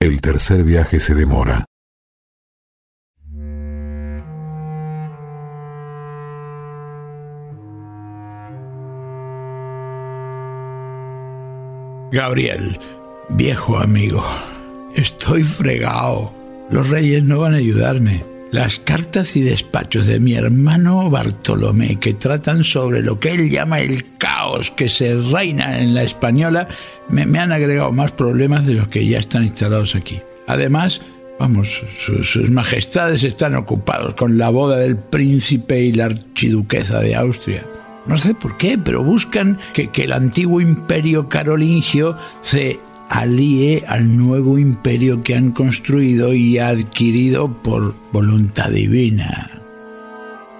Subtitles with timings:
[0.00, 1.64] El tercer viaje se demora.
[12.12, 12.78] Gabriel,
[13.30, 14.24] viejo amigo,
[14.94, 16.32] estoy fregado.
[16.70, 18.22] Los reyes no van a ayudarme.
[18.50, 23.80] Las cartas y despachos de mi hermano Bartolomé, que tratan sobre lo que él llama
[23.80, 26.66] el caos que se reina en la española,
[27.10, 30.22] me, han agregado más problemas de los que ya están instalados aquí.
[30.46, 31.02] Además,
[31.38, 31.82] vamos,
[32.22, 37.66] sus majestades están ocupados con la boda del príncipe y la archiduquesa de Austria.
[38.06, 44.16] No sé por qué, pero buscan que, que el antiguo imperio carolingio se alíe al
[44.16, 49.62] nuevo imperio que han construido y adquirido por voluntad divina.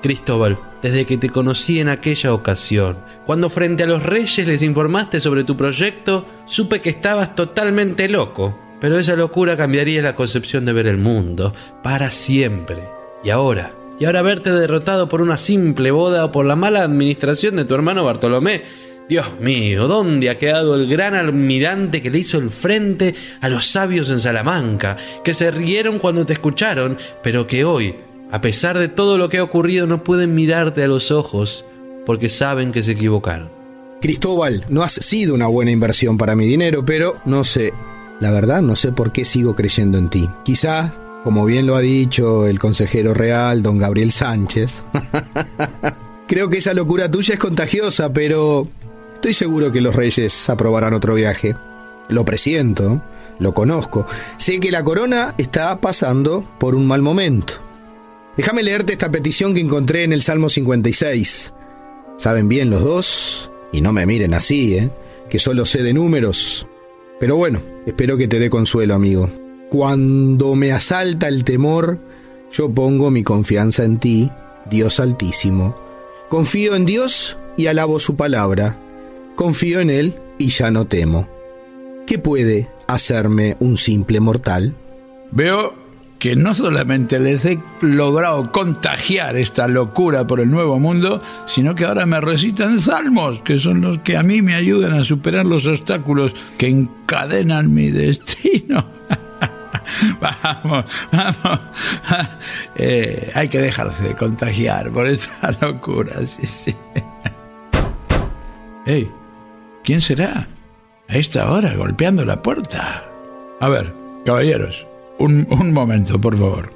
[0.02, 5.21] Cristóbal, desde que te conocí en aquella ocasión, cuando frente a los reyes les informaste
[5.21, 8.59] sobre tu proyecto, supe que estabas totalmente loco.
[8.80, 11.52] Pero esa locura cambiaría la concepción de ver el mundo,
[11.83, 12.88] para siempre.
[13.24, 17.57] Y ahora, y ahora verte derrotado por una simple boda o por la mala administración
[17.57, 18.62] de tu hermano Bartolomé,
[19.09, 23.66] Dios mío, ¿dónde ha quedado el gran almirante que le hizo el frente a los
[23.66, 27.96] sabios en Salamanca, que se rieron cuando te escucharon, pero que hoy,
[28.30, 31.65] a pesar de todo lo que ha ocurrido, no pueden mirarte a los ojos
[32.04, 33.50] porque saben que se equivocaron?
[34.02, 37.72] Cristóbal, no has sido una buena inversión para mi dinero, pero no sé,
[38.20, 40.28] la verdad no sé por qué sigo creyendo en ti.
[40.45, 40.93] Quizás,
[41.24, 44.84] como bien lo ha dicho el consejero real, don Gabriel Sánchez,
[46.28, 48.68] creo que esa locura tuya es contagiosa, pero
[49.19, 51.57] Estoy seguro que los reyes aprobarán otro viaje.
[52.09, 53.02] Lo presiento,
[53.41, 54.07] lo conozco.
[54.37, 57.55] Sé que la corona está pasando por un mal momento.
[58.37, 61.52] Déjame leerte esta petición que encontré en el Salmo 56.
[62.16, 64.89] Saben bien los dos, y no me miren así, ¿eh?
[65.28, 66.69] que solo sé de números.
[67.19, 69.28] Pero bueno, espero que te dé consuelo, amigo.
[69.69, 71.99] Cuando me asalta el temor,
[72.53, 74.31] yo pongo mi confianza en ti,
[74.71, 75.75] Dios Altísimo.
[76.28, 78.78] Confío en Dios y alabo su palabra
[79.38, 81.28] confío en Él y ya no temo.
[82.09, 84.75] ¿Qué puede hacerme un simple mortal?
[85.31, 85.75] Veo
[86.19, 91.84] que no solamente les he logrado contagiar esta locura por el nuevo mundo, sino que
[91.84, 95.69] ahora me recitan salmos, que son los que a mí me ayudan a superar los
[95.69, 98.84] obstáculos que encadenan mi destino.
[100.21, 101.60] vamos, vamos.
[102.81, 106.75] Eh, hay que dejarse de contagiar por esta locura, sí, sí.
[108.87, 109.10] Hey,
[109.88, 110.47] ¿Quién será?
[111.09, 113.04] A esta hora, golpeando la puerta.
[113.59, 113.94] A ver,
[114.26, 114.87] caballeros,
[115.19, 116.71] un, momento, por favor.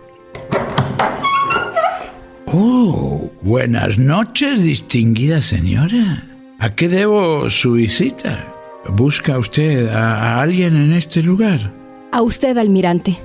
[2.46, 6.24] Oh, buenas noches, distinguida señora.
[6.58, 8.54] ¿A qué debo su visita?
[8.88, 11.70] ¿Busca usted a, alguien en este lugar?
[12.12, 13.18] A usted, almirante.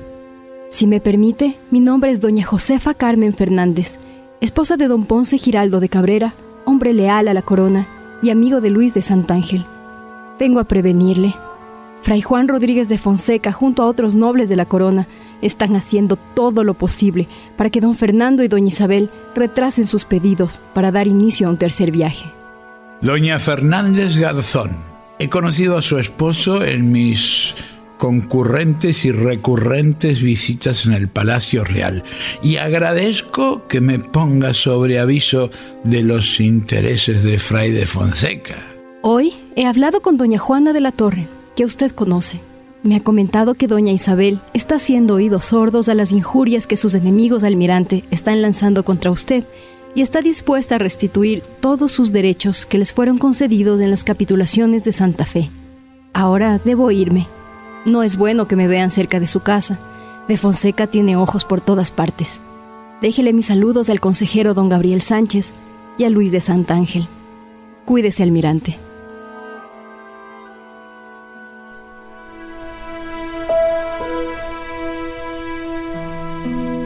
[0.69, 3.99] Si me permite, mi nombre es doña Josefa Carmen Fernández,
[4.41, 6.33] esposa de don Ponce Giraldo de Cabrera,
[6.65, 7.87] hombre leal a la corona
[8.21, 9.63] y amigo de Luis de Santángel.
[10.39, 11.35] Vengo a prevenirle.
[12.03, 15.07] Fray Juan Rodríguez de Fonseca, junto a otros nobles de la corona,
[15.41, 17.27] están haciendo todo lo posible
[17.57, 21.57] para que don Fernando y doña Isabel retrasen sus pedidos para dar inicio a un
[21.57, 22.25] tercer viaje.
[23.01, 24.77] Doña Fernández Garzón,
[25.19, 27.53] he conocido a su esposo en mis
[27.97, 32.03] concurrentes y recurrentes visitas en el Palacio Real
[32.41, 35.49] y agradezco que me ponga sobre aviso
[35.83, 38.76] de los intereses de Fray de Fonseca.
[39.09, 42.41] Hoy he hablado con doña Juana de la Torre, que usted conoce.
[42.83, 46.93] Me ha comentado que doña Isabel está haciendo oídos sordos a las injurias que sus
[46.93, 49.45] enemigos almirante están lanzando contra usted
[49.95, 54.83] y está dispuesta a restituir todos sus derechos que les fueron concedidos en las capitulaciones
[54.83, 55.49] de Santa Fe.
[56.11, 57.27] Ahora debo irme.
[57.85, 59.79] No es bueno que me vean cerca de su casa.
[60.27, 62.41] De Fonseca tiene ojos por todas partes.
[63.01, 65.53] Déjele mis saludos al consejero don Gabriel Sánchez
[65.97, 67.07] y a Luis de Santángel.
[67.85, 68.77] Cuídese, almirante.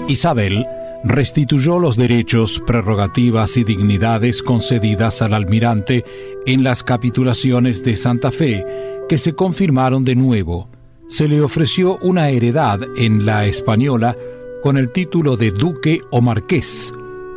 [0.07, 0.65] Isabel
[1.03, 6.05] restituyó los derechos, prerrogativas y dignidades concedidas al almirante
[6.45, 8.65] en las capitulaciones de Santa Fe,
[9.09, 10.69] que se confirmaron de nuevo.
[11.07, 14.15] Se le ofreció una heredad en la española
[14.61, 16.93] con el título de duque o marqués,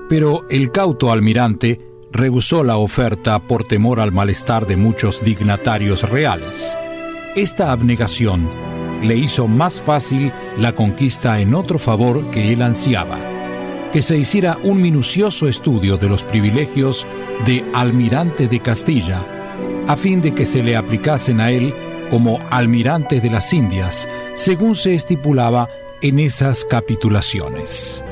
[0.08, 1.80] pero el cauto almirante
[2.12, 6.76] rehusó la oferta por temor al malestar de muchos dignatarios reales.
[7.34, 8.48] Esta abnegación
[9.02, 13.18] le hizo más fácil la conquista en otro favor que él ansiaba,
[13.92, 17.06] que se hiciera un minucioso estudio de los privilegios
[17.46, 19.24] de almirante de Castilla,
[19.86, 21.74] a fin de que se le aplicasen a él
[22.10, 25.68] como almirantes de las Indias, según se estipulaba
[26.00, 28.04] en esas capitulaciones.